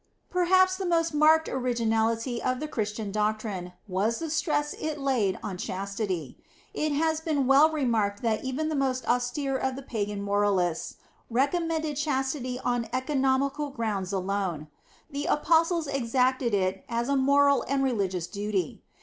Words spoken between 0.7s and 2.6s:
the most marked originality of